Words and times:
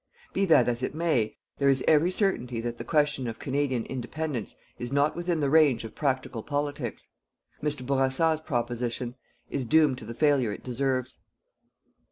Be 0.33 0.45
that 0.45 0.67
as 0.67 0.81
it 0.81 0.95
may, 0.95 1.37
there 1.59 1.69
is 1.69 1.83
every 1.87 2.09
certainty 2.09 2.59
that 2.59 2.79
the 2.79 2.83
question 2.83 3.27
of 3.27 3.37
Canadian 3.37 3.85
Independence 3.85 4.55
is 4.79 4.91
not 4.91 5.15
within 5.15 5.41
the 5.41 5.49
range 5.51 5.83
of 5.83 5.93
practical 5.93 6.41
politics. 6.41 7.09
Mr. 7.61 7.85
Bourassa's 7.85 8.41
proposition 8.41 9.13
is 9.51 9.63
doomed 9.63 9.99
to 9.99 10.05
the 10.05 10.15
failure 10.15 10.51
it 10.51 10.63
deserves. 10.63 11.19